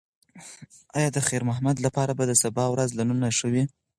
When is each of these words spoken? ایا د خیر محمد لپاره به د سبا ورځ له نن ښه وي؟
ایا 0.97 1.09
د 1.13 1.17
خیر 1.27 1.41
محمد 1.49 1.77
لپاره 1.85 2.11
به 2.17 2.23
د 2.27 2.31
سبا 2.43 2.65
ورځ 2.69 2.89
له 2.97 3.03
نن 3.09 3.19
ښه 3.37 3.47
وي؟ 3.53 3.63